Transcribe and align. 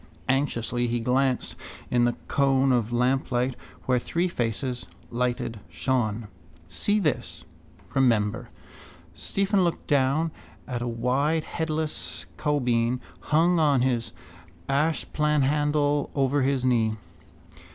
Anxiously 0.27 0.87
he 0.87 0.99
glanced 0.99 1.55
in 1.91 2.05
the 2.05 2.15
cone 2.27 2.71
of 2.71 2.91
lamplight 2.91 3.55
where 3.85 3.99
three 3.99 4.27
faces, 4.27 4.87
lighted, 5.11 5.59
shone. 5.69 6.27
See 6.67 6.99
this. 6.99 7.45
Remember. 7.93 8.49
Stephen 9.13 9.63
looked 9.63 9.85
down 9.85 10.31
on 10.67 10.81
a 10.81 10.87
wide 10.87 11.43
headless 11.43 12.25
caubeen, 12.35 12.99
hung 13.19 13.59
on 13.59 13.81
his 13.83 14.11
ashplanthandle 14.67 16.09
over 16.15 16.41
his 16.41 16.65
knee. 16.65 16.95